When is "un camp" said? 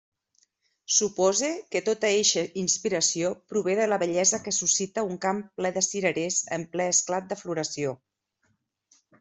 5.11-5.45